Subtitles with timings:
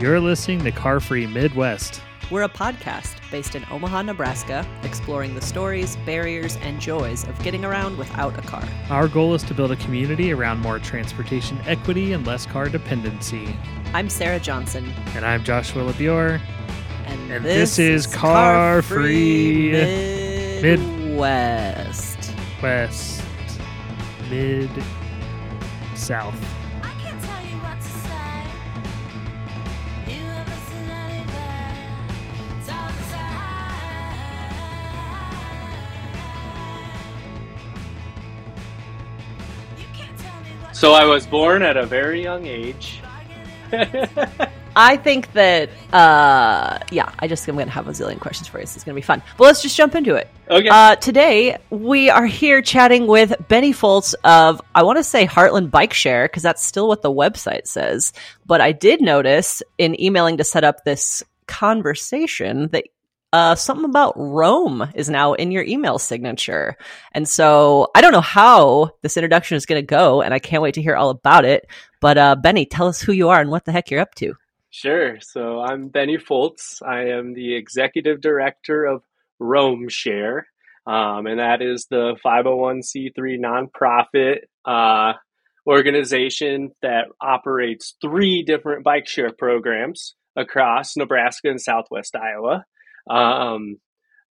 [0.00, 2.00] You're listening to Car Free Midwest.
[2.30, 7.66] We're a podcast based in Omaha, Nebraska, exploring the stories, barriers, and joys of getting
[7.66, 8.66] around without a car.
[8.88, 13.54] Our goal is to build a community around more transportation equity and less car dependency.
[13.92, 14.90] I'm Sarah Johnson.
[15.14, 16.40] And I'm Joshua Labure.
[17.04, 19.72] And, And this, this is Car Free
[20.62, 22.32] Midwest.
[22.62, 23.22] West,
[24.30, 24.70] Mid,
[25.94, 26.42] South.
[40.80, 43.02] So I was born at a very young age.
[44.74, 48.58] I think that, uh, yeah, I just, I'm going to have a zillion questions for
[48.60, 48.64] you.
[48.64, 49.22] So it's going to be fun.
[49.36, 50.30] But let's just jump into it.
[50.48, 50.68] Okay.
[50.70, 55.70] Uh, today, we are here chatting with Benny Foltz of, I want to say Heartland
[55.70, 58.14] Bike Share, because that's still what the website says.
[58.46, 62.84] But I did notice in emailing to set up this conversation that
[63.32, 66.76] uh, something about ROAM is now in your email signature.
[67.12, 70.62] And so I don't know how this introduction is going to go, and I can't
[70.62, 71.66] wait to hear all about it.
[72.00, 74.34] But uh, Benny, tell us who you are and what the heck you're up to.
[74.70, 75.18] Sure.
[75.20, 76.82] So I'm Benny Foltz.
[76.82, 79.02] I am the executive director of
[79.38, 80.46] ROAM Share,
[80.86, 85.14] um, and that is the 501c3 nonprofit uh,
[85.66, 92.64] organization that operates three different bike share programs across Nebraska and Southwest Iowa.
[93.10, 93.76] Um,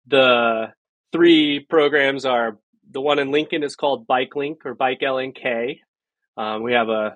[0.08, 0.74] the
[1.12, 2.58] three programs are
[2.92, 5.80] the one in Lincoln is called Bike Link or Bike LNK.
[6.38, 7.16] Um, we have a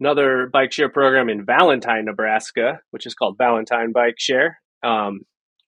[0.00, 5.20] another bike share program in Valentine, Nebraska, which is called Valentine Bike Share, um,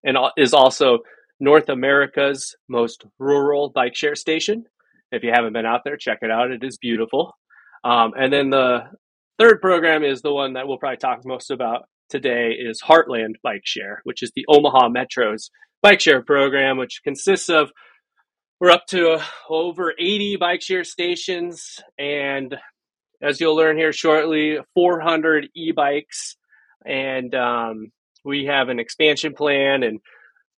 [0.04, 0.98] and is also
[1.40, 4.64] North America's most rural bike share station.
[5.10, 6.52] If you haven't been out there, check it out.
[6.52, 7.32] It is beautiful.
[7.82, 8.84] Um, and then the
[9.38, 13.62] third program is the one that we'll probably talk most about today is Heartland Bike
[13.64, 15.50] Share, which is the Omaha Metro's
[15.82, 17.70] bike share program, which consists of
[18.60, 22.54] we're up to over 80 bike share stations and
[23.22, 26.36] as you'll learn here shortly, 400 e-bikes,
[26.86, 27.92] and um,
[28.24, 30.00] we have an expansion plan, and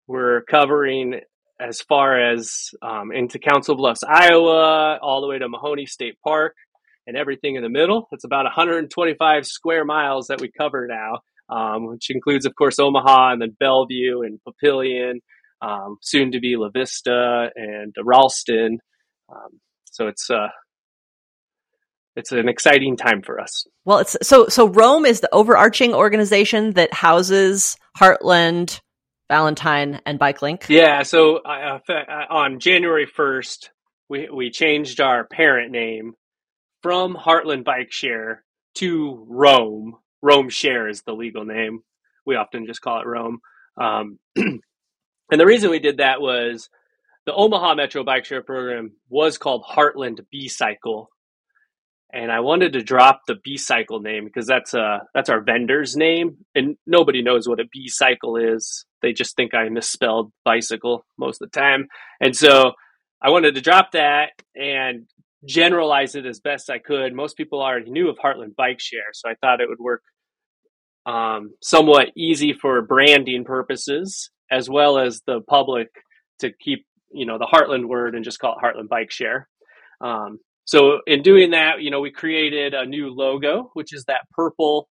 [0.07, 1.21] we're covering
[1.61, 6.55] as far as um, into Council Bluffs, Iowa, all the way to Mahoney State Park,
[7.07, 8.09] and everything in the middle.
[8.13, 11.21] It's about 125 square miles that we cover now,
[11.53, 15.17] um, which includes, of course, Omaha and then Bellevue and Papillion,
[15.61, 18.79] um, soon to be La Vista and Ralston.
[19.29, 20.49] Um, so it's uh,
[22.17, 23.67] it's an exciting time for us.
[23.85, 28.81] Well, it's so so ROAM is the overarching organization that houses Heartland,
[29.29, 30.67] Valentine, and Bike Link.
[30.69, 31.03] Yeah.
[31.03, 31.93] So uh, uh,
[32.31, 33.71] on January first,
[34.09, 36.15] we we changed our parent name
[36.83, 38.43] from Heartland Bike Share
[38.77, 39.97] to ROAM.
[40.23, 41.81] ROAM Share is the legal name.
[42.25, 43.41] We often just call it ROAM.
[43.81, 44.61] Um, and
[45.31, 46.69] the reason we did that was
[47.27, 51.09] the Omaha Metro Bike Share program was called Heartland B Cycle,
[52.13, 55.97] and I wanted to drop the B Cycle name because that's uh that's our vendor's
[55.97, 58.85] name, and nobody knows what a B Cycle is.
[59.03, 61.89] They just think I misspelled bicycle most of the time,
[62.21, 62.73] and so
[63.21, 65.07] I wanted to drop that and
[65.45, 67.13] generalize it as best I could.
[67.15, 70.03] Most people already knew of Heartland Bike Share, so I thought it would work
[71.07, 75.89] um, somewhat easy for branding purposes, as well as the public
[76.41, 79.49] to keep you know the Heartland word and just call it Heartland Bike Share.
[80.01, 84.29] Um, so in doing that, you know, we created a new logo, which is that
[84.31, 84.89] purple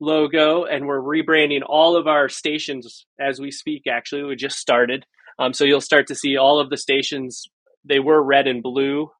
[0.00, 3.82] logo, and we're rebranding all of our stations as we speak.
[3.88, 5.06] Actually, we just started,
[5.38, 7.44] um, so you'll start to see all of the stations.
[7.84, 9.10] They were red and blue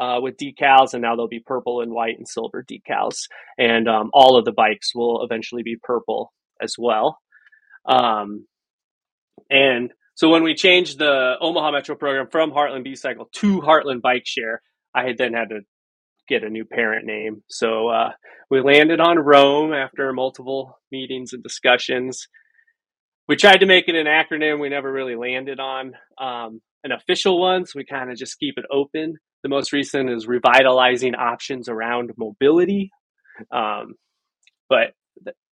[0.00, 3.28] uh, with decals, and now they'll be purple and white and silver decals.
[3.58, 7.18] And um, all of the bikes will eventually be purple as well.
[7.86, 8.46] Um,
[9.50, 14.00] and so when we changed the Omaha Metro program from Heartland B Cycle to Heartland
[14.00, 14.62] Bike Share,
[14.94, 15.60] I had then had to
[16.28, 17.42] get a new parent name.
[17.48, 18.10] So uh,
[18.50, 22.28] we landed on ROAM after multiple meetings and discussions.
[23.28, 24.60] We tried to make it an acronym.
[24.60, 28.54] We never really landed on um, an official one, so we kind of just keep
[28.56, 29.16] it open.
[29.44, 32.90] The most recent is revitalizing options around mobility.
[33.52, 33.94] Um,
[34.68, 34.94] but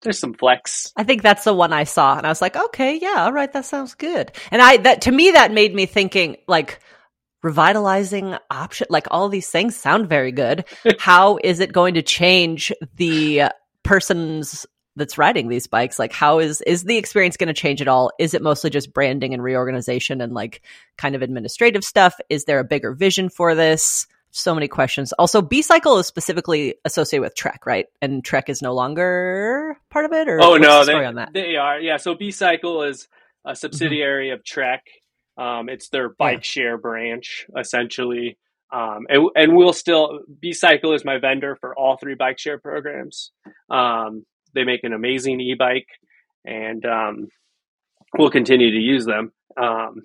[0.01, 0.93] there's some flex.
[0.97, 3.53] I think that's the one I saw, and I was like, okay, yeah, all right,
[3.53, 4.33] that sounds good.
[4.51, 6.81] And I that to me that made me thinking like
[7.43, 10.65] revitalizing option, like all these things sound very good.
[10.99, 13.45] how is it going to change the
[13.83, 14.67] person's
[14.97, 18.11] that's riding these bikes like how is is the experience going to change at all
[18.19, 20.63] is it mostly just branding and reorganization and like
[20.99, 25.13] kind of administrative stuff is there a bigger vision for this so many questions.
[25.13, 27.87] Also, B Cycle is specifically associated with Trek, right?
[28.01, 31.15] And Trek is no longer part of it, or Oh no, the story they, on
[31.17, 31.33] that?
[31.33, 31.79] they are.
[31.79, 33.09] Yeah, so B Cycle is
[33.45, 34.85] a subsidiary of Trek.
[35.37, 38.39] Um, it's their bike share branch, essentially.
[38.73, 42.59] Um, and, and we'll still B Cycle is my vendor for all three bike share
[42.59, 43.31] programs.
[43.71, 45.89] Um, they make an amazing e-bike,
[46.45, 47.29] and um,
[48.17, 49.33] we'll continue to use them.
[49.61, 50.03] Um,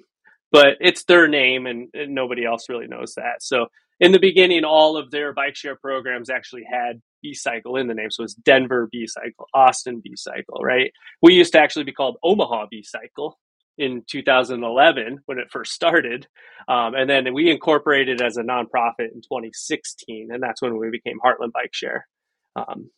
[0.51, 3.41] but it's their name, and, and nobody else really knows that.
[3.41, 3.67] So
[3.99, 7.93] in the beginning, all of their bike share programs actually had B Cycle in the
[7.93, 8.11] name.
[8.11, 10.91] So it's Denver B Cycle, Austin B Cycle, right?
[11.21, 13.37] We used to actually be called Omaha B Cycle
[13.77, 16.27] in 2011 when it first started.
[16.67, 21.19] Um, and then we incorporated as a nonprofit in 2016, and that's when we became
[21.19, 22.07] Heartland Bike Share.
[22.55, 22.89] Um,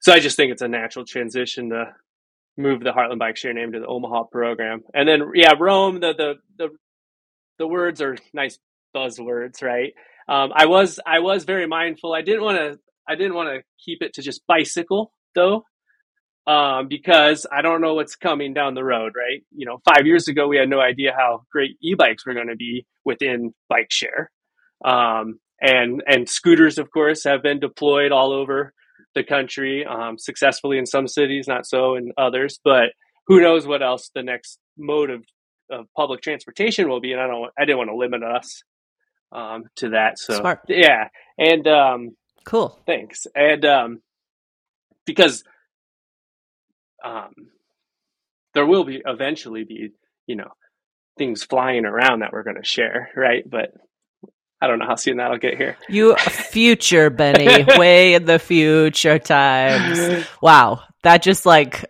[0.00, 1.94] so I just think it's a natural transition to
[2.56, 4.82] move the Heartland Bike Share name to the Omaha program.
[4.94, 6.68] And then, yeah, ROAM, the, the, the,
[7.58, 8.58] the words are nice
[8.94, 9.92] buzzwords, right?
[10.28, 12.12] Um, I was I was very mindful.
[12.12, 12.78] I didn't want to
[13.08, 15.64] I didn't want to keep it to just bicycle though,
[16.46, 19.42] um, because I don't know what's coming down the road, right?
[19.50, 22.56] You know, five years ago we had no idea how great e-bikes were going to
[22.56, 24.30] be within bike share,
[24.84, 28.74] um, and and scooters, of course, have been deployed all over
[29.14, 32.60] the country um, successfully in some cities, not so in others.
[32.64, 32.90] But
[33.26, 35.24] who knows what else the next mode of,
[35.70, 37.12] of public transportation will be?
[37.12, 38.62] And I don't I didn't want to limit us
[39.32, 40.18] um, to that.
[40.18, 40.60] So Smart.
[40.68, 41.08] yeah,
[41.38, 42.78] and um, Cool.
[42.86, 43.26] thanks.
[43.34, 44.02] And um,
[45.06, 45.44] because
[47.04, 47.32] um,
[48.54, 49.90] there will be eventually be
[50.26, 50.50] you know
[51.18, 53.48] things flying around that we're going to share, right?
[53.48, 53.72] But
[54.60, 55.76] I don't know how soon that'll get here.
[55.88, 60.26] You future Benny, way in the future times.
[60.42, 61.84] Wow, that just like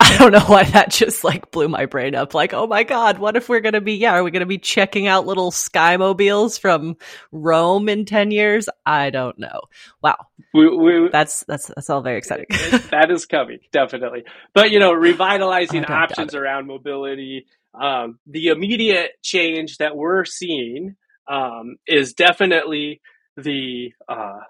[0.00, 2.34] I don't know why that just like blew my brain up.
[2.34, 3.94] Like, oh my god, what if we're gonna be?
[3.94, 6.96] Yeah, are we gonna be checking out little skymobiles from
[7.32, 8.68] ROAM in ten years?
[8.84, 9.62] I don't know.
[10.02, 12.46] Wow, We, we, that's that's that's all very exciting.
[12.90, 19.12] that is coming definitely but you know revitalizing doubt options around mobility um, the immediate
[19.22, 20.96] change that we're seeing
[21.30, 23.00] um, is definitely
[23.36, 24.40] the uh,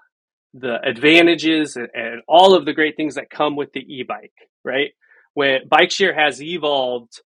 [0.53, 4.31] the advantages and, and all of the great things that come with the e-bike
[4.65, 4.91] right?
[5.35, 7.21] When bike share has evolved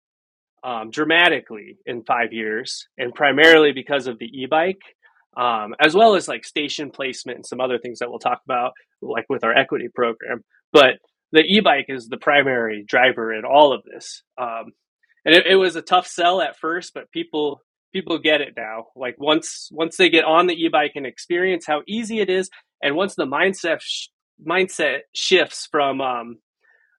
[0.63, 4.81] um, dramatically in five years and primarily because of the e-bike
[5.38, 8.74] um, as well as like station placement and some other things that we'll talk about
[9.02, 10.44] like with our equity program.
[10.74, 10.95] But
[11.31, 14.74] the e-bike is the primary driver in all of this um,
[15.25, 17.62] and it, it was a tough sell at first but people
[17.92, 18.88] people get it now.
[18.96, 22.50] Like once once they get on the e-bike and experience how easy it is
[22.82, 24.08] and once the mindset sh-
[24.46, 26.38] mindset shifts from um,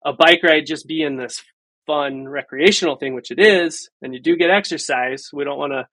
[0.04, 1.42] a bike ride just being this
[1.86, 5.28] fun recreational thing which it is and you do get exercise.
[5.32, 5.86] We don't want to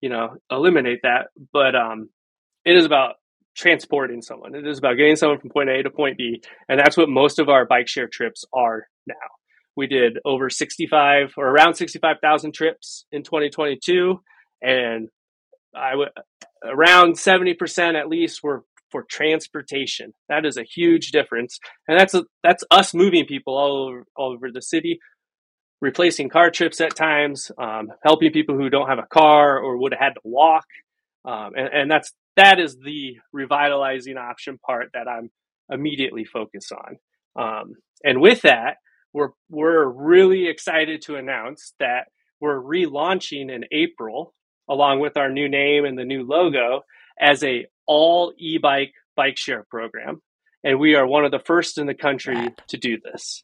[0.00, 2.08] you know eliminate that but um
[2.64, 3.16] it is about
[3.54, 4.54] transporting someone.
[4.54, 7.38] It is about getting someone from point a to point b and that's what most
[7.38, 9.14] of our bike share trips are now.
[9.74, 14.20] We did over 65 or around 65,000 trips in 2022
[14.62, 15.08] and
[15.74, 16.10] I would
[16.64, 20.12] around 70% at least were for transportation.
[20.28, 21.58] That is a huge difference.
[21.88, 25.00] And that's a, that's us moving people all over all over the city,
[25.80, 29.92] replacing car trips at times, um, helping people who don't have a car or would
[29.92, 30.66] have had to walk.
[31.24, 35.30] Um, and, and that's that is the revitalizing option part that I'm
[35.70, 36.96] immediately focused on.
[37.34, 38.76] Um, and with that,
[39.12, 42.08] we're we're really excited to announce that
[42.40, 44.34] we're relaunching in April,
[44.68, 46.82] along with our new name and the new logo,
[47.20, 50.22] as a all e-bike bike share program.
[50.64, 53.42] And we are one of the first in the country to do this.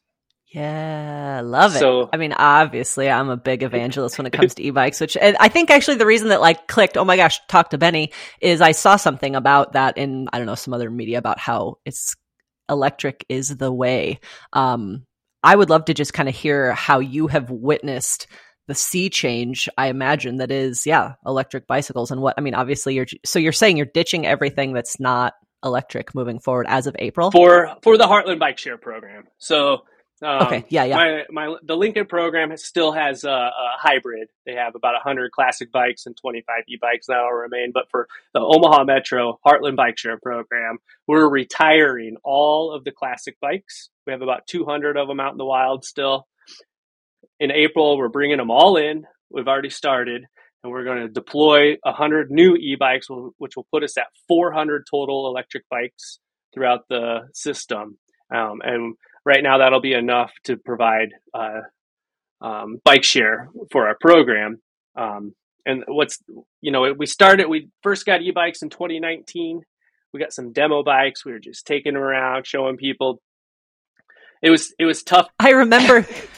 [0.52, 1.80] Yeah, love it.
[1.80, 5.36] So- I mean, obviously, I'm a big evangelist when it comes to e-bikes, which and
[5.38, 8.60] I think actually the reason that like clicked, oh my gosh, talk to Benny is
[8.60, 12.16] I saw something about that in I don't know some other media about how it's
[12.70, 14.20] electric is the way.
[14.52, 15.04] Um,
[15.42, 18.26] I would love to just kind of hear how you have witnessed
[18.68, 19.68] the sea change.
[19.76, 22.54] I imagine that is yeah, electric bicycles and what I mean.
[22.54, 25.34] Obviously, you're so you're saying you're ditching everything that's not
[25.64, 27.32] electric moving forward as of April.
[27.32, 29.24] for for the Heartland Bike Share program.
[29.38, 29.82] So
[30.20, 30.96] um, Okay, yeah, yeah.
[30.96, 34.28] My, my the Lincoln program has, still has a, a hybrid.
[34.44, 37.72] They have about hundred classic bikes and twenty five e bikes that will remain.
[37.72, 43.38] But for the Omaha Metro Heartland Bike Share program, we're retiring all of the classic
[43.40, 43.88] bikes.
[44.06, 46.26] We have about two hundred of them out in the wild still.
[47.40, 49.04] In April, we're bringing them all in.
[49.30, 50.24] We've already started,
[50.62, 55.28] and we're going to deploy 100 new e-bikes, which will put us at 400 total
[55.28, 56.18] electric bikes
[56.52, 57.98] throughout the system.
[58.34, 61.60] Um, and right now, that'll be enough to provide uh,
[62.40, 64.60] um, bike share for our program.
[64.96, 66.18] Um, and what's
[66.60, 69.60] you know we started we first got e-bikes in 2019
[70.12, 73.20] we got some demo bikes we were just taking them around showing people
[74.40, 76.06] it was it was tough I remember.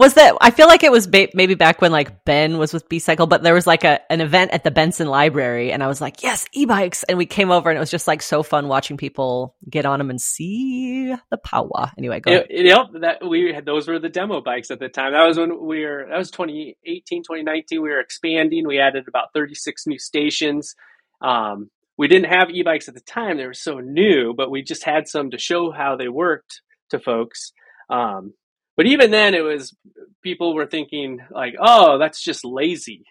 [0.00, 0.34] Was that?
[0.40, 3.26] I feel like it was ba- maybe back when like Ben was with B Cycle,
[3.26, 6.22] but there was like a an event at the Benson Library, and I was like,
[6.22, 9.56] "Yes, e-bikes!" And we came over, and it was just like so fun watching people
[9.68, 11.92] get on them and see the power.
[11.98, 12.32] Anyway, go.
[12.32, 12.46] Ahead.
[12.48, 15.12] yep, that we had those were the demo bikes at the time.
[15.12, 17.82] That was when we were that was 2018, 2019.
[17.82, 18.66] We were expanding.
[18.66, 20.76] We added about 36 new stations.
[21.20, 24.82] Um, we didn't have e-bikes at the time; they were so new, but we just
[24.82, 27.52] had some to show how they worked to folks.
[27.90, 28.32] Um,
[28.76, 29.74] but even then, it was
[30.22, 33.04] people were thinking like, "Oh, that's just lazy."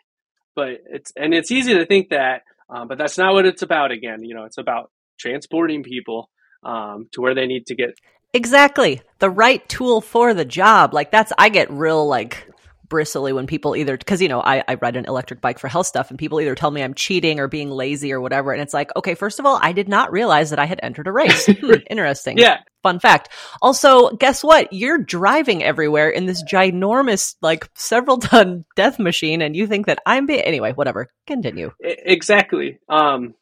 [0.56, 3.92] But it's and it's easy to think that, um, but that's not what it's about.
[3.92, 6.30] Again, you know, it's about transporting people
[6.64, 7.98] um, to where they need to get
[8.34, 9.02] Exactly.
[9.20, 10.94] The right tool for the job.
[10.94, 12.48] Like that's I get real like
[12.90, 15.88] bristly when people either because you know I, I ride an electric bike for health
[15.88, 18.52] stuff and people either tell me I'm cheating or being lazy or whatever.
[18.52, 21.08] And it's like okay first of all I did not realize that I had entered
[21.08, 21.48] a race.
[21.60, 22.38] Hmm, interesting.
[22.38, 23.30] Yeah, fun fact.
[23.62, 24.72] Also guess what?
[24.72, 30.00] You're driving everywhere in this ginormous like several ton death machine and you think that
[30.06, 31.08] I'm being anyway whatever.
[31.28, 31.72] Continue.
[31.82, 32.80] Exactly.
[32.88, 33.36] Um,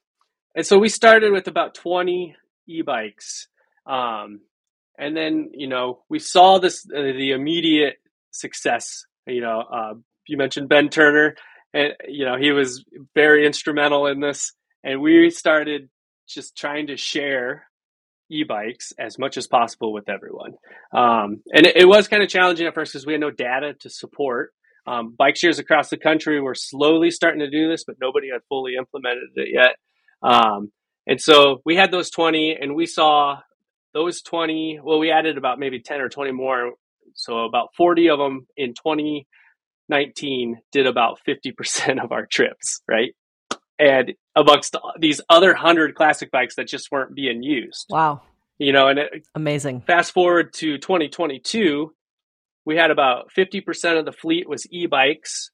[0.56, 2.36] and so we started with about 20
[2.68, 3.48] e-bikes.
[3.86, 4.42] Um,
[4.98, 7.98] and then, you know, we saw this, uh, the immediate
[8.32, 9.94] success, you know, uh,
[10.28, 11.36] you mentioned Ben Turner
[11.74, 14.54] and, you know, he was very instrumental in this
[14.84, 15.90] and we started
[16.28, 17.68] just trying to share
[18.30, 20.54] e-bikes as much as possible with everyone.
[20.94, 23.74] Um, and it, it was kind of challenging at first because we had no data
[23.82, 24.54] to support.
[24.86, 28.42] Um, bike shares across the country were slowly starting to do this, but nobody had
[28.48, 29.76] fully implemented it yet.
[30.22, 30.72] Um,
[31.06, 33.40] and so we had those 20, and we saw
[33.94, 34.80] those 20.
[34.84, 36.74] Well, we added about maybe 10 or 20 more.
[37.28, 43.14] So about 40 of them in 2019 did about 50% of our trips, right?
[43.78, 48.22] And amongst these other 100 classic bikes that just weren't being used, wow.
[48.60, 49.82] You know, and it, amazing.
[49.82, 51.92] fast forward to 2022
[52.66, 55.52] we had about 50% of the fleet was e-bikes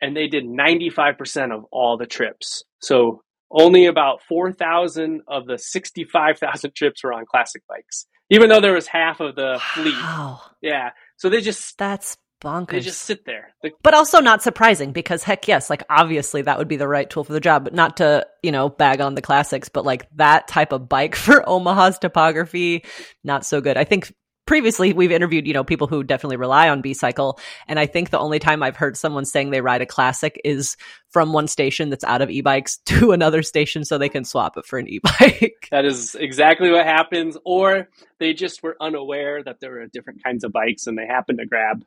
[0.00, 2.62] and they did 95% of all the trips.
[2.80, 8.72] So only about 4000 of the 65000 trips were on classic bikes even though there
[8.74, 9.94] was half of the fleet.
[9.94, 10.40] Wow.
[10.60, 10.90] Yeah.
[11.16, 12.70] So they just that's bonkers.
[12.70, 13.52] they just sit there.
[13.62, 17.08] The- but also not surprising because heck yes like obviously that would be the right
[17.10, 20.06] tool for the job but not to you know bag on the classics but like
[20.16, 22.84] that type of bike for omaha's topography
[23.24, 23.76] not so good.
[23.76, 24.12] I think
[24.48, 28.18] previously we've interviewed you know people who definitely rely on b-cycle and i think the
[28.18, 30.74] only time i've heard someone saying they ride a classic is
[31.10, 34.64] from one station that's out of e-bikes to another station so they can swap it
[34.64, 35.68] for an e-bike.
[35.70, 37.36] That is exactly what happens.
[37.44, 37.88] Or
[38.18, 41.46] they just were unaware that there were different kinds of bikes and they happened to
[41.46, 41.84] grab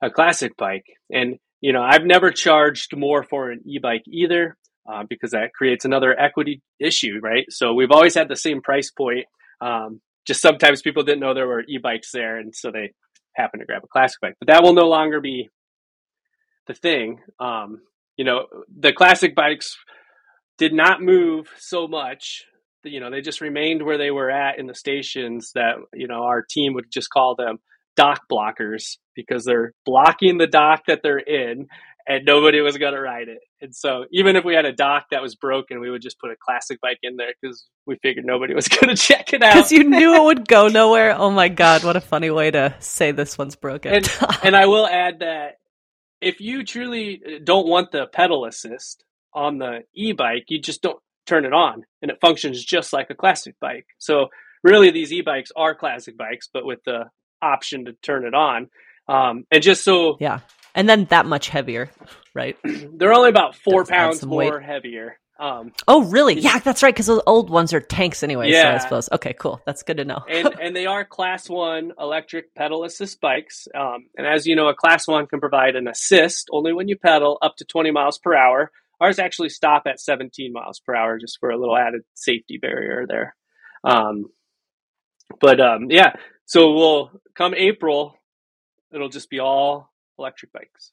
[0.00, 0.86] a classic bike.
[1.12, 5.84] And you know i've never charged more for an e-bike either uh, because that creates
[5.84, 7.46] another equity issue right?
[7.50, 9.26] So we've always had the same price point
[9.60, 12.92] um, just sometimes people didn't know there were e-bikes there and so they
[13.34, 14.34] happened to grab a classic bike.
[14.38, 15.48] But that will no longer be
[16.66, 17.20] the thing.
[17.40, 17.80] Um,
[18.16, 18.46] you know
[18.78, 19.76] the classic bikes
[20.58, 22.44] did not move so much
[22.84, 26.22] you know they just remained where they were at in the stations that you know
[26.22, 27.58] our team would just call them
[27.96, 31.66] dock blockers because they're blocking the dock that they're in
[32.06, 35.04] and nobody was going to ride it and so even if we had a dock
[35.10, 38.24] that was broken we would just put a classic bike in there because we figured
[38.24, 41.30] nobody was going to check it out because you knew it would go nowhere oh
[41.30, 44.10] my god what a funny way to say this one's broken and,
[44.42, 45.56] and I will add that
[46.22, 49.04] if you truly don't want the pedal assist
[49.34, 53.14] on the e-bike, you just don't turn it on, and it functions just like a
[53.14, 53.86] classic bike.
[53.98, 54.28] So
[54.62, 57.06] really, these e-bikes are classic bikes, but with the
[57.42, 58.68] option to turn it on.
[59.08, 60.40] Um, and just so yeah
[60.74, 61.90] and then that much heavier
[62.34, 64.62] right they're only about four Does pounds more weight.
[64.62, 65.18] heavier.
[65.40, 66.38] Um, Oh, really?
[66.38, 66.94] Yeah, that's right.
[66.94, 68.52] Because those old ones are tanks anyway.
[68.52, 69.08] So I suppose.
[69.10, 69.60] Okay, cool.
[69.66, 70.20] That's good to know.
[70.28, 73.66] and and they are class one electric pedal assist bikes.
[73.74, 76.96] Um, and as you know, a class one can provide an assist only when you
[76.96, 78.70] pedal up to 20 miles per hour.
[79.00, 83.04] Ours actually stop at 17 miles per hour just for a little added safety barrier
[83.08, 83.34] there.
[83.82, 84.26] Um,
[85.40, 86.12] but um, yeah,
[86.44, 88.14] so we'll come April,
[88.94, 90.92] it'll just be all electric bikes.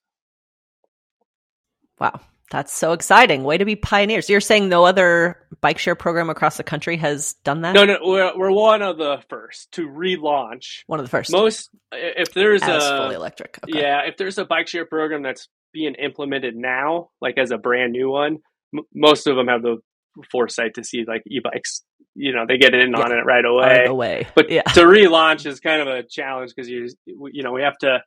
[2.00, 2.20] wow,
[2.52, 3.44] that's so exciting.
[3.44, 4.30] Way to be pioneers.
[4.30, 7.74] You're saying no other bike share program across the country has done that?
[7.74, 10.84] No, no, we're, we're one of the first to relaunch.
[10.88, 11.32] One of the first.
[11.32, 13.60] Most, if there's as a fully electric.
[13.64, 13.80] Okay.
[13.80, 17.92] Yeah, if there's a bike share program that's being implemented now, like as a brand
[17.92, 18.40] new one,
[18.76, 19.78] m- most of them have the
[20.32, 21.84] foresight to see like e-bikes.
[22.16, 23.80] You know, they get in on it right away.
[23.80, 24.28] Right away.
[24.36, 24.64] But yeah.
[24.64, 28.02] to relaunch is kind of a challenge because you you know we have to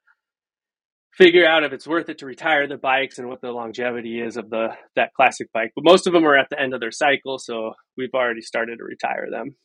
[1.16, 4.36] figure out if it's worth it to retire the bikes and what the longevity is
[4.36, 5.72] of the that classic bike.
[5.74, 8.78] But most of them are at the end of their cycle, so we've already started
[8.78, 9.56] to retire them.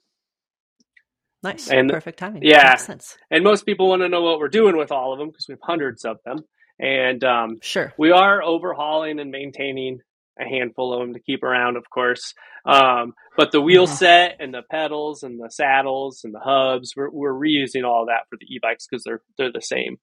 [1.44, 1.70] Nice.
[1.70, 2.44] And- Perfect timing.
[2.44, 2.70] yeah.
[2.72, 3.18] Makes sense.
[3.30, 5.54] And most people want to know what we're doing with all of them because we
[5.54, 6.40] have hundreds of them.
[6.80, 7.94] And um, Sure.
[7.98, 10.00] we are overhauling and maintaining
[10.40, 12.34] a handful of them to keep around, of course.
[12.66, 13.98] Um, but the wheel Mhm.
[13.98, 18.28] set and the pedals and the saddles and the hubs, we're, we're reusing all that
[18.30, 19.98] for the e-bikes because they're they're the same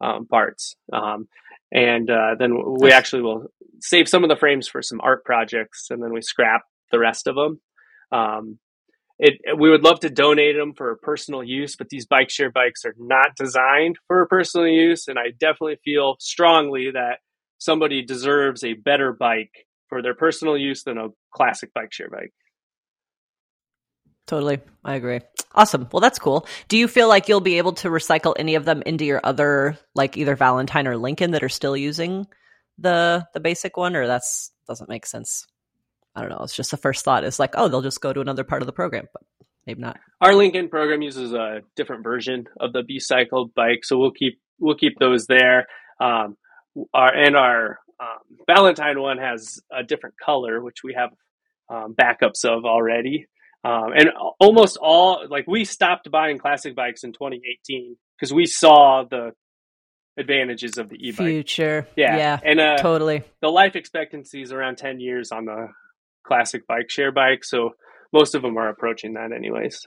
[0.00, 0.76] um, parts.
[0.92, 1.28] Um,
[1.72, 3.46] and uh, then we actually will
[3.80, 7.26] save some of the frames for some art projects, and then we scrap the rest
[7.26, 7.60] of them.
[8.12, 8.58] Um,
[9.18, 12.84] it, we would love to donate them for personal use, but these bike share bikes
[12.84, 15.08] are not designed for personal use.
[15.08, 17.20] And I definitely feel strongly that
[17.58, 22.32] somebody deserves a better bike for their personal use than a classic bike share bike.
[24.26, 24.58] Totally.
[24.84, 25.20] I agree.
[25.54, 25.88] Awesome.
[25.92, 26.46] Well, that's cool.
[26.68, 29.78] Do you feel like you'll be able to recycle any of them into your other,
[29.94, 32.26] like either Valentine or Lincoln that are still using
[32.78, 35.46] the the basic one, or that's doesn't make sense?
[36.14, 36.40] I don't know.
[36.42, 38.66] It's just the first thought is like, oh, they'll just go to another part of
[38.66, 39.22] the program, but
[39.66, 39.98] maybe not.
[40.20, 44.40] Our Lincoln program uses a different version of the B cycle bike, so we'll keep
[44.58, 45.66] we'll keep those there.
[46.00, 46.36] Um,
[46.92, 51.10] our and our um, Valentine one has a different color, which we have
[51.68, 53.26] um, backups of already.
[53.66, 59.04] Um, and almost all like we stopped buying classic bikes in 2018 because we saw
[59.10, 59.32] the
[60.18, 61.26] advantages of the e-bike.
[61.26, 61.86] Future.
[61.96, 62.40] Yeah, Yeah.
[62.44, 63.22] and uh, Totally.
[63.42, 65.68] the life expectancy is around 10 years on the
[66.26, 67.70] classic bike share bike, so
[68.12, 69.80] most of them are approaching that anyways.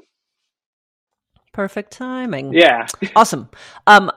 [1.54, 2.54] Perfect timing.
[2.54, 3.50] Yeah, Awesome.
[3.88, 4.12] Um,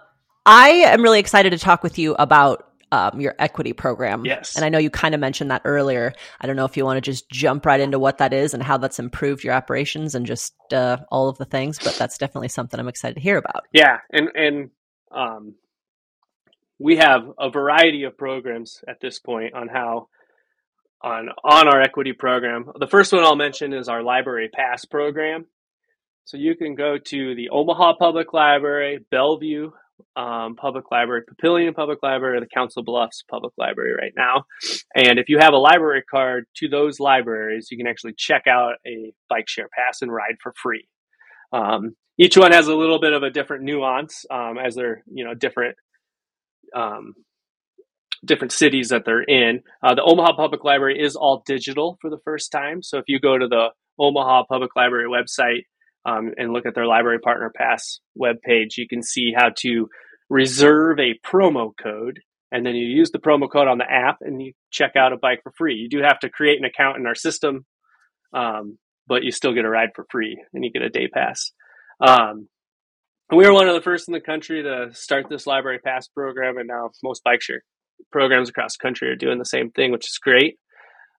[0.44, 4.24] I am really excited to talk with you about um, your equity program.
[4.24, 4.54] Yes.
[4.54, 6.12] And I know you kind of mentioned that earlier.
[6.40, 8.62] I don't know if you want to just jump right into what that is and
[8.62, 12.48] how that's improved your operations and just uh, all of the things, but that's definitely
[12.48, 13.64] something I'm excited to hear about.
[13.72, 14.70] yeah, and and
[15.10, 15.54] um,
[16.78, 20.08] we have a variety of programs at this point on how
[21.00, 22.70] on on our equity program.
[22.78, 25.46] The first one I'll mention is our library pass program.
[26.24, 29.72] So you can go to the Omaha Public Library, Bellevue
[30.16, 34.44] um, Public Library, Papillion Public Library, or the Council Bluffs Public Library right now.
[34.94, 38.74] And if you have a library card to those libraries, you can actually check out
[38.86, 40.88] a bike share pass and ride for free.
[41.52, 45.24] Um, each one has a little bit of a different nuance um, as they're you
[45.24, 45.76] know different
[46.74, 47.14] um,
[48.24, 49.62] different cities that they're in.
[49.82, 52.82] Uh, the Omaha Public Library is all digital for the first time.
[52.82, 55.64] So if you go to the Omaha Public Library website
[56.04, 59.88] um, and look at their Library Partner Pass webpage, you can see how to
[60.28, 62.20] reserve a promo code.
[62.50, 65.16] And then you use the promo code on the app and you check out a
[65.16, 65.76] bike for free.
[65.76, 67.64] You do have to create an account in our system,
[68.34, 71.52] um, but you still get a ride for free and you get a day pass.
[72.00, 72.48] Um,
[73.30, 76.58] we were one of the first in the country to start this library pass program,
[76.58, 77.62] and now most bike share
[78.10, 80.58] programs across the country are doing the same thing, which is great.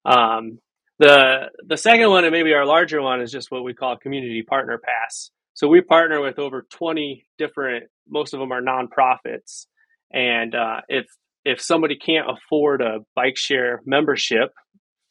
[0.05, 0.59] Um,
[0.99, 4.43] the the second one, and maybe our larger one, is just what we call community
[4.43, 5.31] partner pass.
[5.53, 7.85] So we partner with over twenty different.
[8.07, 9.65] Most of them are nonprofits,
[10.11, 11.05] and uh, if
[11.45, 14.51] if somebody can't afford a bike share membership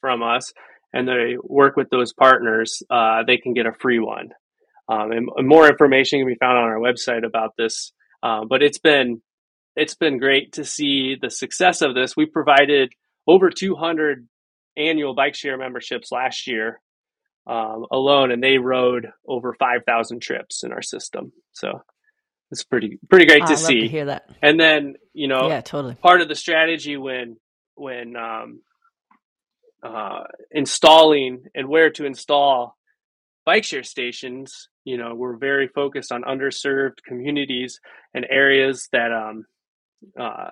[0.00, 0.52] from us,
[0.92, 4.30] and they work with those partners, uh, they can get a free one.
[4.88, 7.92] Um, and, and more information can be found on our website about this.
[8.22, 9.22] Uh, but it's been
[9.74, 12.16] it's been great to see the success of this.
[12.16, 12.92] We provided
[13.26, 14.28] over 200
[14.76, 16.80] annual bike share memberships last year
[17.46, 21.32] um, alone, and they rode over 5,000 trips in our system.
[21.52, 21.82] So
[22.50, 23.80] it's pretty pretty great Ah, to see.
[23.82, 24.28] to hear that.
[24.42, 25.94] and then you know, Yeah, totally.
[25.96, 27.36] part of the strategy when
[27.74, 28.60] when um,
[29.82, 32.76] uh, installing and where to install
[33.44, 37.80] bike share stations you know we're very focused on underserved communities
[38.14, 39.44] and areas that um,
[40.16, 40.50] uh,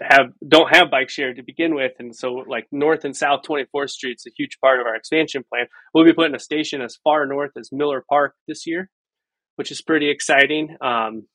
[0.00, 1.92] have don't have bike share to begin with.
[1.98, 5.44] And so like north and south 24th street is a huge part of our expansion
[5.48, 5.66] plan.
[5.92, 8.90] We'll be putting a station as far north as miller park this year
[9.56, 10.76] which is pretty exciting.
[10.80, 11.26] Um,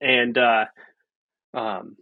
[0.00, 0.64] and uh,
[1.54, 1.96] um,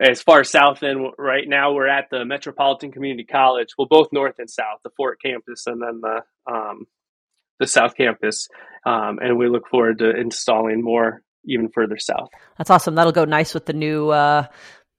[0.00, 3.68] as far south then right now we're at the metropolitan community college.
[3.76, 6.86] Well both north and south the fort campus and then the um,
[7.58, 8.48] the south campus.
[8.86, 12.94] Um, and we look forward to installing more even further south That's awesome.
[12.94, 14.46] That'll go nice with the new uh,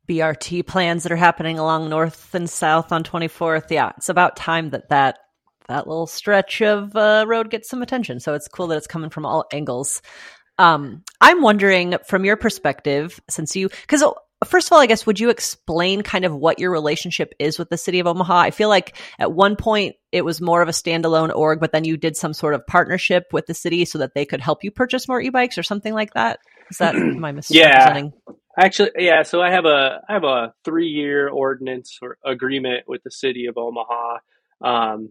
[0.09, 3.69] BRT plans that are happening along North and South on 24th.
[3.69, 5.19] Yeah, it's about time that that
[5.67, 8.19] that little stretch of uh, road gets some attention.
[8.19, 10.01] So it's cool that it's coming from all angles.
[10.57, 14.03] Um, I'm wondering, from your perspective, since you, because
[14.45, 17.69] first of all, I guess, would you explain kind of what your relationship is with
[17.69, 18.39] the city of Omaha?
[18.39, 21.83] I feel like at one point it was more of a standalone org, but then
[21.83, 24.71] you did some sort of partnership with the city so that they could help you
[24.71, 26.39] purchase more e-bikes or something like that.
[26.69, 28.09] Is that my I Yeah.
[28.57, 29.23] Actually, yeah.
[29.23, 33.45] So I have a I have a three year ordinance or agreement with the city
[33.45, 34.17] of Omaha,
[34.61, 35.09] um,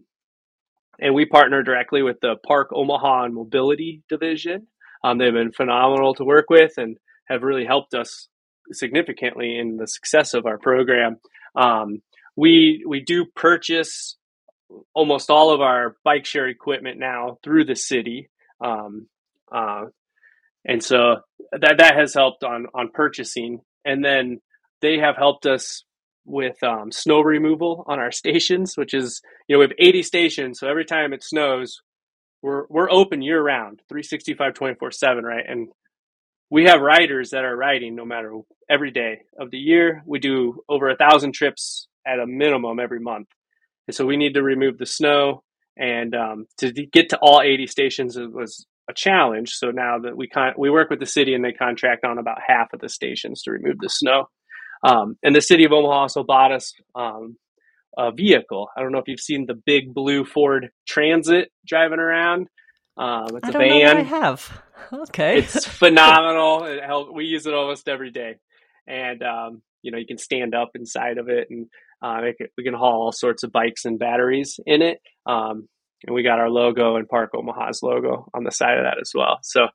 [0.99, 4.67] and we partner directly with the Park Omaha and Mobility Division.
[5.03, 8.27] Um, they've been phenomenal to work with and have really helped us
[8.73, 11.17] significantly in the success of our program.
[11.55, 12.01] Um,
[12.35, 14.17] we we do purchase
[14.93, 18.29] almost all of our bike share equipment now through the city.
[18.61, 19.07] Um,
[19.51, 19.85] uh,
[20.65, 21.17] and so
[21.51, 24.39] that that has helped on on purchasing and then
[24.81, 25.83] they have helped us
[26.25, 30.59] with um, snow removal on our stations which is you know we have 80 stations
[30.59, 31.81] so every time it snows
[32.41, 35.69] we're we're open year round 365 24 7 right and
[36.51, 38.37] we have riders that are riding no matter
[38.69, 42.99] every day of the year we do over a thousand trips at a minimum every
[42.99, 43.27] month
[43.87, 45.43] and so we need to remove the snow
[45.77, 49.51] and um, to get to all 80 stations was a challenge.
[49.51, 52.37] So now that we con- we work with the city and they contract on about
[52.45, 54.29] half of the stations to remove the snow.
[54.83, 57.37] Um, and the city of Omaha also bought us um,
[57.97, 58.67] a vehicle.
[58.75, 62.47] I don't know if you've seen the big blue Ford Transit driving around.
[62.97, 64.61] Um, it's I a that I have.
[64.93, 65.37] Okay.
[65.37, 66.65] It's phenomenal.
[66.65, 68.35] It help, we use it almost every day,
[68.87, 71.67] and um, you know you can stand up inside of it, and
[72.01, 74.99] uh, it we can haul all sorts of bikes and batteries in it.
[75.25, 75.69] Um,
[76.05, 79.11] and we got our logo and Park Omaha's logo on the side of that as
[79.13, 79.39] well.
[79.43, 79.67] So,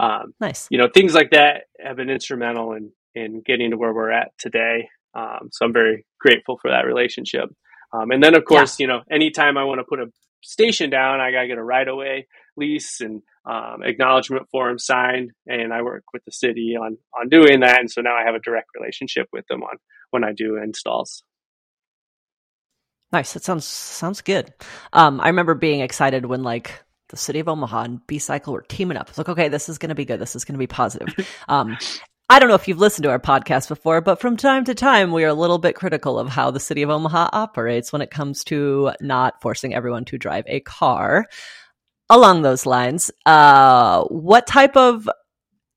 [0.00, 0.66] um, nice.
[0.70, 4.30] you know, things like that have been instrumental in in getting to where we're at
[4.38, 4.88] today.
[5.14, 7.50] Um, so I'm very grateful for that relationship.
[7.92, 10.06] Um, and then, of course, you know, anytime I want to put a
[10.42, 12.06] station down, I gotta get a right away.
[12.06, 17.28] way lease and um, acknowledgement form signed, and I work with the city on on
[17.28, 17.80] doing that.
[17.80, 19.76] And so now I have a direct relationship with them on
[20.10, 21.22] when I do installs.
[23.12, 23.32] Nice.
[23.34, 24.52] That sounds sounds good.
[24.92, 28.62] Um, I remember being excited when like the city of Omaha and B Cycle were
[28.62, 29.08] teaming up.
[29.08, 30.20] It's like, okay, this is going to be good.
[30.20, 31.08] This is going to be positive.
[31.48, 31.76] Um,
[32.30, 35.12] I don't know if you've listened to our podcast before, but from time to time,
[35.12, 38.10] we are a little bit critical of how the city of Omaha operates when it
[38.10, 41.26] comes to not forcing everyone to drive a car.
[42.14, 45.10] Along those lines, uh, what type of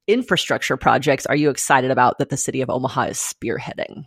[0.05, 4.05] infrastructure projects are you excited about that the city of Omaha is spearheading?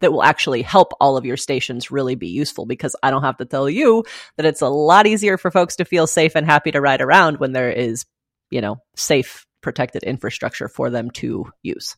[0.00, 3.36] that will actually help all of your stations really be useful because I don't have
[3.36, 4.04] to tell you
[4.36, 7.38] that it's a lot easier for folks to feel safe and happy to ride around
[7.38, 8.04] when there is,
[8.50, 11.96] you know, safe, protected infrastructure for them to use.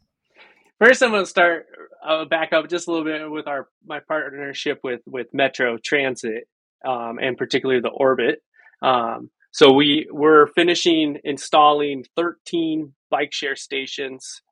[0.78, 1.66] First, I'm going to start
[2.06, 6.46] uh, back up just a little bit with our my partnership with with Metro Transit
[6.86, 8.36] um, and particularly the ORBT.
[8.86, 14.42] Um, so we we're finishing installing 13 bike share stations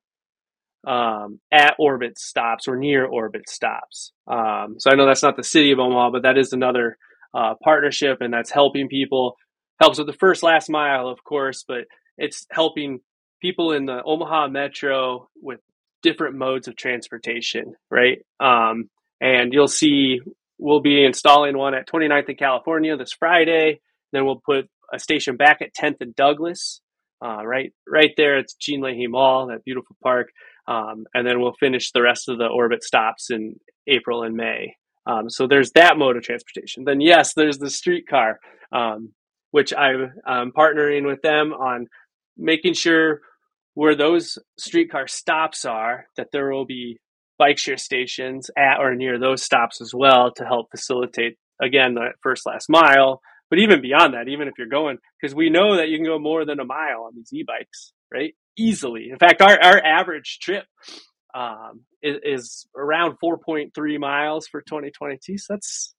[0.87, 4.13] um, at ORBT stops or near ORBT stops.
[4.27, 6.97] Um, so I know that's not the city of Omaha, but that is another
[7.35, 9.37] uh, partnership, and that's helping people.
[9.79, 11.85] Helps with the first last mile, of course, but
[12.17, 13.01] it's helping
[13.43, 15.61] people in the Omaha metro with
[16.03, 18.25] different modes of transportation, right?
[18.41, 18.89] Um,
[19.21, 20.21] and you'll see
[20.59, 23.81] we'll be installing one at 29th in California this Friday.
[24.13, 26.81] Then we'll put a station back at 10th and Douglas,
[27.25, 28.39] uh, right, right there.
[28.39, 30.29] It's Gene Leahy Mall, that beautiful park.
[30.69, 34.75] Um, and then we'll finish the rest of the ORBT stops in April and May.
[35.07, 36.85] Um, so there's that mode of transportation.
[36.85, 38.41] Then yes, there's the streetcar,
[38.73, 39.13] um,
[39.53, 41.87] which I'm um, partnering with them on
[42.37, 43.21] making sure
[43.75, 46.99] where those streetcar stops are that there will be
[47.39, 52.09] bike share stations at or near those stops as well to help facilitate again the
[52.23, 53.21] first last mile.
[53.49, 56.19] But even beyond that, even if you're going, because we know that you can go
[56.19, 58.35] more than a mile on these e-bikes, right?
[58.57, 59.11] easily.
[59.11, 60.65] In fact, our, our average trip
[61.35, 65.39] um, is, is, around 4.3 miles for 2022.
[65.39, 65.95] So that's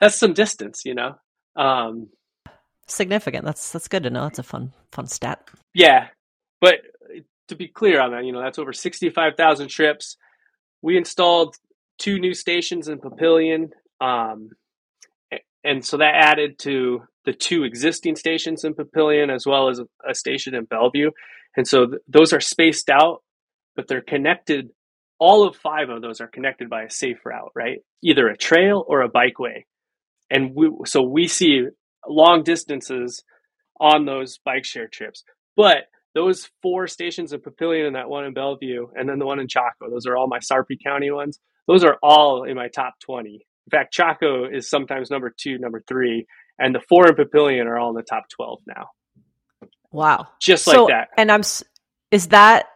[0.00, 1.14] that's some distance, you know.
[1.54, 2.08] Um,
[2.86, 3.44] Significant.
[3.44, 4.24] That's that's good to know.
[4.24, 5.48] That's a fun fun stat.
[5.74, 6.08] yeah,
[6.60, 6.80] but
[7.48, 10.16] to be clear on that, you know, that's over 65,000 trips.
[10.82, 11.56] We installed
[11.98, 13.70] two new stations in Papillion.
[14.00, 14.50] Um,
[15.66, 20.14] and so that added to the two existing stations in Papillion as well as a
[20.14, 21.10] station in Bellevue.
[21.56, 23.22] And so th- those are spaced out,
[23.74, 24.70] but they're connected.
[25.18, 27.78] All of five of those are connected by a safe route, right?
[28.02, 29.64] Either a trail or a bikeway.
[30.30, 31.64] And we, so we see
[32.06, 33.24] long distances
[33.80, 35.24] on those bike share trips.
[35.56, 39.40] But those four stations in Papillion and that one in Bellevue, and then the one
[39.40, 41.40] in Chalco, those are all my Sarpy County ones.
[41.66, 43.45] Those are all in my top 20.
[43.66, 46.26] In fact, Chalco is sometimes number two, number three,
[46.58, 48.90] and the four and Papillion are all in the top 12 now.
[49.90, 50.28] Wow.
[50.40, 51.08] Just so, like that.
[51.16, 51.42] And I'm
[52.10, 52.66] is that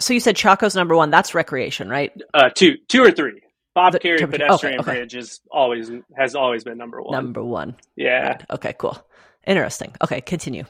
[0.00, 2.12] so you said Chalco's number 1, that's recreation, right?
[2.32, 3.42] Uh, two, two or three.
[3.74, 4.92] Bob The- Kerrey okay, Pedestrian okay.
[4.92, 7.12] Bridge is always has always been number one.
[7.12, 7.76] Number 1.
[7.96, 8.28] yeah.
[8.28, 8.44] Right.
[8.50, 8.98] Okay, cool.
[9.46, 9.94] Interesting.
[10.02, 10.64] Okay, continue.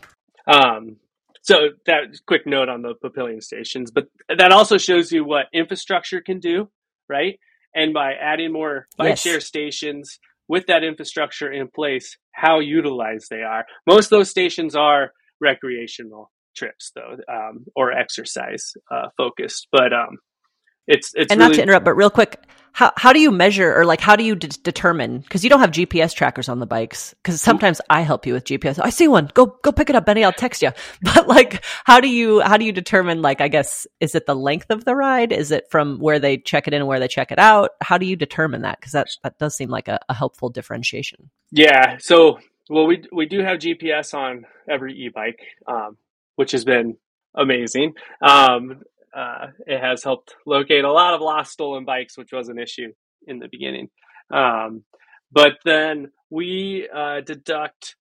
[0.47, 0.97] Um,
[1.43, 6.21] so that quick note on the Papillion stations, but that also shows you what infrastructure
[6.21, 6.69] can do,
[7.09, 7.41] right?
[7.75, 9.21] And by adding more bike Yes.
[9.21, 13.65] share stations with that infrastructure in place, how utilized they are.
[13.87, 19.69] Most of those stations are recreational trips, though, um, or exercise uh, focused.
[19.71, 20.19] But um,
[20.89, 23.75] it's it's and really not to interrupt, but real quick, how how do you measure
[23.75, 25.19] or like how do you d- determine?
[25.19, 27.15] Because you don't have GPS trackers on the bikes.
[27.23, 28.79] Because sometimes I help you with GPS.
[28.83, 29.31] I see one.
[29.35, 30.25] Go go pick it up, Benny.
[30.25, 30.71] I'll text you.
[31.03, 33.23] But like, how do you how do you determine?
[33.23, 35.33] Like, I guess is it the length of the ride?
[35.33, 37.71] Is it from where they check it in and where they check it out?
[37.81, 38.79] How do you determine that?
[38.81, 41.31] Because that that does seem like a, a helpful differentiation.
[41.51, 41.97] Yeah.
[41.99, 45.97] So, well, we we do have GPS on every e-bike, um,
[46.37, 46.97] which has been
[47.35, 47.95] amazing.
[48.23, 48.83] Um,
[49.17, 52.93] uh, it has helped locate a lot of lost stolen bikes, which was an issue
[53.27, 53.89] in the beginning.
[54.33, 54.85] Um,
[55.33, 57.97] but then we uh, deduct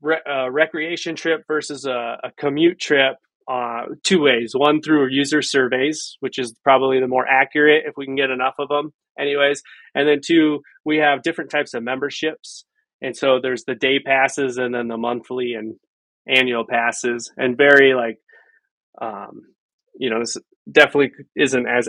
[0.00, 3.16] re- a recreation trip versus a, a commute trip
[3.48, 4.52] uh, two ways.
[4.54, 8.54] One through user surveys, which is probably the more accurate if we can get enough
[8.58, 9.62] of them, anyways.
[9.94, 12.64] And then two, we have different types of memberships.
[13.02, 15.74] And so there's the day passes and then the monthly and
[16.26, 18.16] annual passes, and very like,
[19.00, 19.42] um,
[19.98, 20.36] you know, this
[20.70, 21.88] definitely isn't as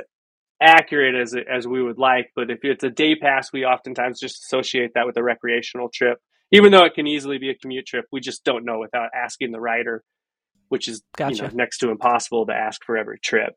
[0.61, 2.31] accurate as as we would like.
[2.35, 6.19] But if it's a day pass, we oftentimes just associate that with a recreational trip,
[6.51, 8.05] even though it can easily be a commute trip.
[8.11, 10.03] We just don't know without asking the rider,
[10.69, 13.55] which is you know, next to impossible to ask for every trip.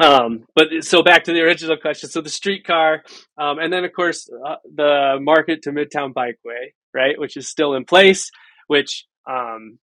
[0.00, 2.08] Um, but so back to the original question.
[2.08, 3.02] So the streetcar,
[3.36, 7.74] um, and then of course uh, the Market to Midtown Bikeway, right, which is still
[7.74, 8.30] in place.
[8.68, 9.78] Which, um,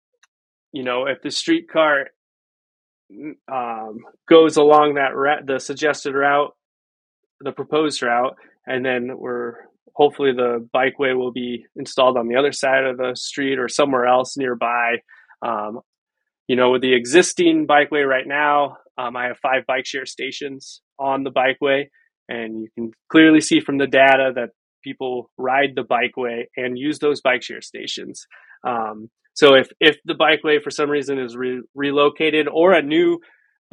[0.73, 2.07] you know, if the streetcar
[3.51, 6.53] um, goes along that ra- the suggested route,
[7.41, 9.55] the proposed route, and then we're
[9.95, 14.07] hopefully the bikeway will be installed on the other side of the street or somewhere
[14.07, 14.95] else nearby.
[15.45, 15.81] Um,
[16.47, 20.81] you know, with the existing bikeway right now, um, I have five bike share stations
[20.99, 21.85] on the bikeway,
[22.27, 24.49] and you can clearly see from the data that
[24.83, 28.25] people ride the bikeway and use those bike share stations.
[28.67, 33.19] Um, so if if the bikeway for some reason is re- relocated or a new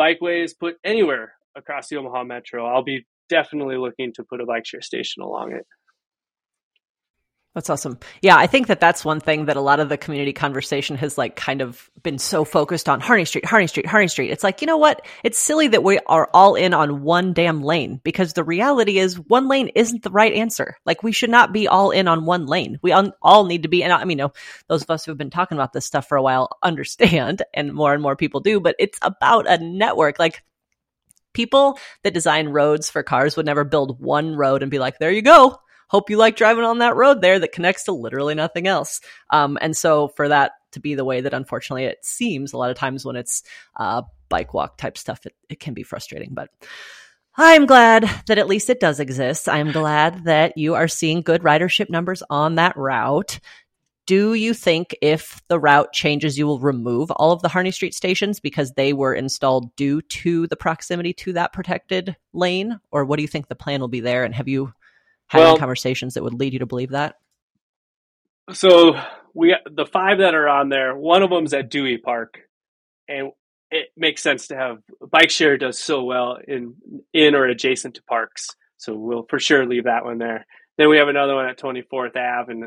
[0.01, 4.47] bikeway is put anywhere across the Omaha Metro, I'll be definitely looking to put a
[4.47, 5.67] bike share station along it.
[7.55, 7.99] That's awesome.
[8.23, 11.19] Yeah, I think that that's one thing that a lot of the community conversation has
[11.19, 14.31] like kind of been so focused on Harney Street, Harney Street, Harney Street.
[14.31, 15.05] It's like, you know what?
[15.25, 19.19] It's silly that we are all in on one damn lane because the reality is
[19.19, 20.77] one lane isn't the right answer.
[20.87, 22.79] Like we should not be all in on one lane.
[22.83, 24.33] We all, need to be, and I mean, you know,
[24.69, 27.93] those of us who've been talking about this stuff for a while understand and more
[27.93, 30.21] and more people do, but it's about a network.
[30.21, 30.45] Like
[31.33, 35.11] people that design roads for cars would never build one road and be like, there
[35.11, 35.59] you go
[35.91, 39.01] hope you like driving on that road there that connects to literally nothing else.
[39.29, 42.71] Um, and so for that to be the way that unfortunately it seems a lot
[42.71, 43.43] of times when it's
[43.77, 46.31] uh, bike walk type stuff, it, it can be frustrating.
[46.33, 46.49] But
[47.37, 49.49] I'm glad that at least it does exist.
[49.49, 53.41] I'm glad that you are seeing good ridership numbers on that route.
[54.07, 57.95] Do you think if the route changes, you will remove all of the Harney Street
[57.95, 62.79] stations because they were installed due to the proximity to that protected lane?
[62.93, 64.25] Or what do you think the plan will be there?
[64.25, 64.73] And have you
[65.31, 67.17] having Well- conversations that would lead you to believe that?
[68.53, 69.01] So
[69.35, 70.97] we the five that are on there.
[70.97, 72.41] One of them's at Dewey Park,
[73.09, 73.31] and
[73.71, 74.79] it makes sense to have
[75.11, 76.75] bike share does so well in
[77.13, 78.49] in or adjacent to parks.
[78.77, 80.47] So we'll for sure leave that one there.
[80.79, 82.65] Then we have another one at Twenty Fourth Ave and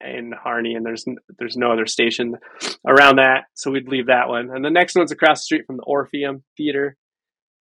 [0.00, 1.04] in Harney, and there's
[1.38, 2.36] there's no other station
[2.86, 4.48] around that, so we'd leave that one.
[4.54, 6.96] And the next one's across the street from the Orpheum Theater,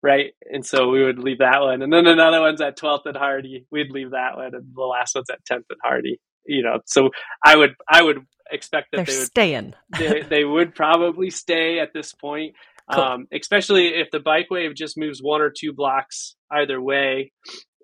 [0.03, 0.33] right?
[0.51, 1.83] And so we would leave that one.
[1.83, 3.67] And then another one's at 12th and Harney.
[3.71, 6.19] We'd leave that one, and the last one's at 10th and Harney.
[6.45, 7.11] You know, so
[7.45, 8.19] I would I would
[8.51, 9.75] expect that They're they would staying.
[9.99, 12.55] they, they would probably stay at this point,
[12.93, 13.03] Cool.
[13.03, 17.33] um, especially if the bikeway just moves one or two blocks either way.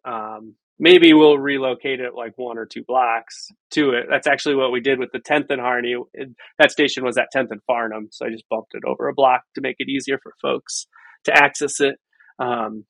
[0.05, 4.07] Um, maybe we'll relocate it like one or two blocks to it.
[4.11, 5.95] That's actually what we did with the 10th and Harney.
[6.15, 6.29] It,
[6.59, 9.43] that station was at 10th and Farnam, so I just bumped it over a block
[9.55, 10.87] to make it easier for folks
[11.25, 11.97] to access it.
[12.39, 12.85] Um,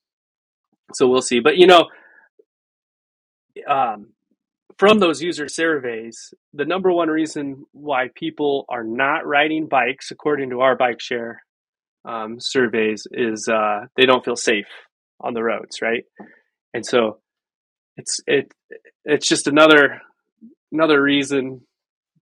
[0.95, 1.41] so we'll see.
[1.41, 1.87] But you know,
[3.69, 4.09] um,
[4.79, 10.51] from those user surveys, the number one reason why people are not riding bikes, according
[10.51, 11.43] to our bike share
[12.05, 14.69] um, surveys, is uh, they don't feel safe
[15.21, 16.05] on the roads, right?
[16.73, 17.19] And so
[17.97, 18.53] it's it
[19.05, 20.01] it's just another
[20.71, 21.63] another reason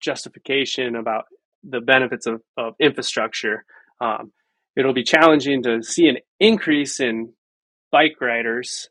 [0.01, 1.25] justification about
[1.63, 3.65] the benefits of, of infrastructure.
[4.01, 4.33] Um,
[4.77, 7.33] it'll be challenging to see an increase in
[7.91, 8.89] bike riders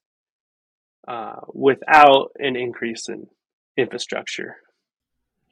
[1.07, 3.27] uh, without an increase in
[3.77, 4.57] infrastructure.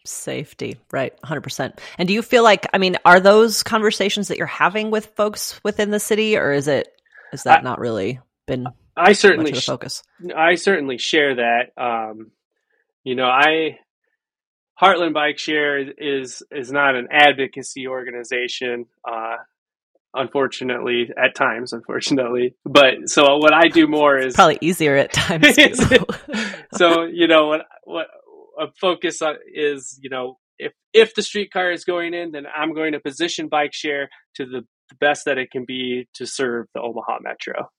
[0.05, 1.13] Safety, right?
[1.21, 1.77] 100%.
[1.97, 5.61] And do you feel like, I mean, are those conversations that you're having with folks
[5.63, 6.89] within the city, or is it,
[7.31, 10.03] is that I- not really been I certainly focus?
[10.35, 11.71] I certainly share that.
[11.77, 12.31] Um,
[13.03, 13.79] you know, I
[14.79, 18.85] Heartland Bike Share is is not an advocacy organization.
[19.03, 19.37] Uh,
[20.13, 22.55] unfortunately, at times, unfortunately.
[22.65, 25.55] But so what I do more is Probably easier at times.
[26.75, 28.07] so you know what what
[28.59, 32.73] a focus on is you know if if the streetcar is going in, then I'm
[32.73, 36.67] going to position bike share to the, the best that it can be to serve
[36.73, 37.69] the Omaha Metro.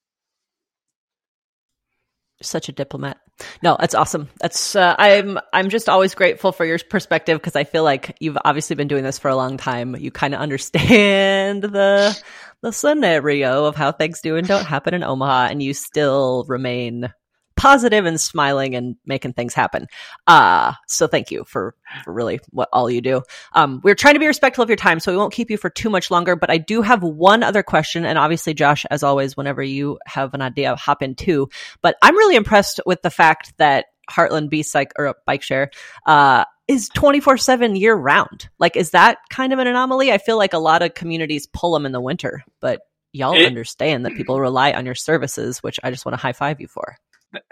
[2.42, 3.18] Such a diplomat.
[3.62, 4.28] No, that's awesome.
[4.40, 8.38] That's uh, I'm I'm just always grateful for your perspective because I feel like you've
[8.44, 9.96] obviously been doing this for a long time.
[9.96, 12.18] You kind of understand the
[12.62, 17.12] the scenario of how things do and don't happen in Omaha, and you still remain
[17.56, 19.86] positive and smiling and making things happen.
[20.26, 23.22] Uh so thank you for, for really what all you do.
[23.52, 25.70] Um we're trying to be respectful of your time, so we won't keep you for
[25.70, 29.36] too much longer, but I do have one other question and obviously Josh as always
[29.36, 31.48] whenever you have an idea hop in too.
[31.82, 35.70] But I'm really impressed with the fact that Heartland B Cycle or Bike Share
[36.06, 38.48] uh is 24/7 year round.
[38.58, 40.10] Like is that kind of an anomaly?
[40.12, 42.80] I feel like a lot of communities pull them in the winter, but
[43.12, 46.32] y'all It- understand that people rely on your services, which I just want to high
[46.32, 46.96] five you for.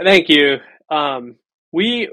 [0.03, 0.59] Thank you.
[0.91, 1.37] Um,
[1.73, 2.11] we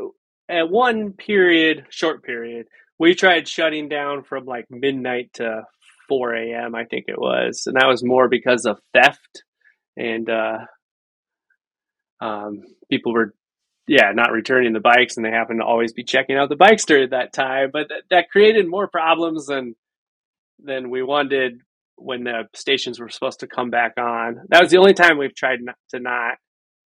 [0.49, 5.63] at one period, short period, we tried shutting down from like midnight to
[6.07, 6.75] 4 a.m.
[6.75, 9.43] I think it was, and that was more because of theft
[9.99, 10.59] and uh,
[12.21, 13.33] um, people were,
[13.87, 16.85] yeah, not returning the bikes, and they happened to always be checking out the bikes
[16.85, 17.69] during that time.
[17.73, 19.75] But that, that created more problems than
[20.63, 21.61] than we wanted
[21.95, 24.41] when the stations were supposed to come back on.
[24.49, 26.35] That was the only time we've tried not, to not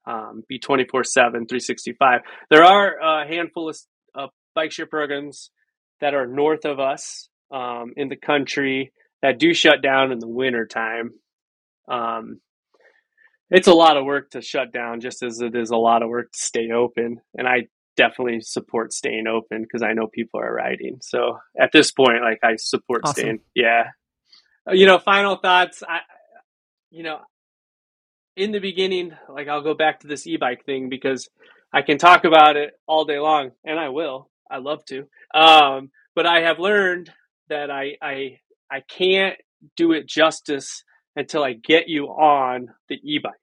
[0.08, 2.22] um, be 24 7, 365.
[2.50, 3.78] There are a handful of
[4.15, 5.52] uh, bike share programs
[6.02, 10.28] that are north of us um, in the country that do shut down in the
[10.28, 11.12] winter time.
[11.89, 12.39] Um,
[13.50, 16.10] it's a lot of work to shut down, just as it is a lot of
[16.10, 17.17] work to stay open.
[17.36, 21.00] And I definitely support staying open because I know people are riding.
[21.02, 23.13] So at this point, like I support Awesome.
[23.22, 23.39] staying.
[23.56, 23.86] Yeah.
[24.70, 25.82] Uh, You know, final thoughts.
[25.88, 26.00] I,
[26.91, 27.20] you know,
[28.38, 31.28] in the beginning, like I'll go back to this e-bike thing because
[31.73, 34.30] I can talk about it all day long, and I will.
[34.50, 35.08] I love to.
[35.34, 37.12] Um, but I have learned
[37.50, 38.39] that I I
[38.71, 39.36] I can't
[39.76, 40.84] do it justice
[41.15, 43.34] until I get you on the e-bike.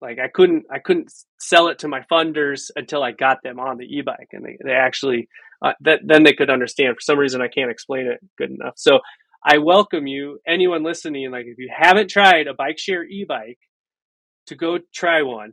[0.00, 3.76] Like I couldn't I couldn't sell it to my funders until I got them on
[3.76, 5.28] the e-bike, and they they actually
[5.62, 6.96] uh, that then they could understand.
[6.96, 8.74] For some reason, I can't explain it good enough.
[8.76, 9.00] So
[9.44, 11.30] I welcome you, anyone listening.
[11.30, 13.58] Like if you haven't tried a bike share e-bike
[14.46, 15.52] to go try one.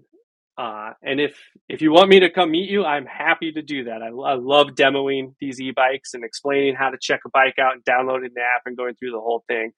[0.58, 3.86] Uh, and if if you want me to come meet you, I'm happy to do
[3.86, 4.02] that.
[4.04, 7.84] I, I love demoing these e-bikes and explaining how to check a bike out and
[7.84, 9.72] downloading the app and going through the whole thing.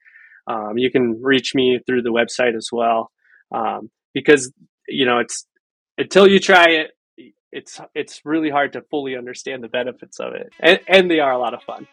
[0.48, 3.12] Um, you can reach me through the website as well,
[3.54, 4.52] um, because
[4.88, 5.46] you know it's
[5.98, 6.92] until you try it,
[7.52, 11.32] it's it's really hard to fully understand the benefits of it, and, and they are
[11.32, 11.88] a lot of fun.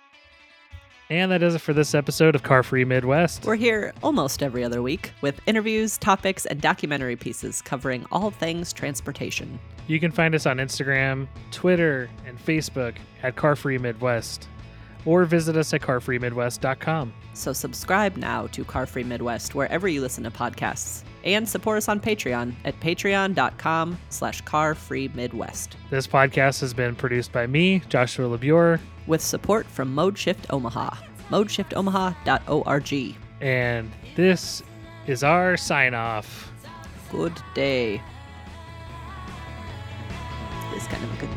[1.11, 3.45] And that does it for this episode of Car Free Midwest.
[3.45, 8.73] We're here almost every other week with interviews, topics, and documentary pieces covering all things
[8.73, 9.59] transportation.
[9.89, 12.95] You can find us on Instagram, Twitter, and Facebook
[13.25, 14.47] at Car Free Midwest,
[15.05, 17.13] or visit us at carfreemidwest.com.
[17.33, 21.03] So subscribe now to Car Free Midwest wherever you listen to podcasts.
[21.25, 25.71] And support us on Patreon at patreon.com slash carfreemidwest.
[25.91, 28.79] This podcast has been produced by me, Joshua Labure,
[29.11, 30.95] With support from Mode Shift Omaha.
[31.31, 33.17] ModeShiftOmaha.org.
[33.41, 34.63] and this
[35.09, 36.53] is our sign off.
[37.11, 38.01] Good day.
[40.73, 41.35] It's kind of a good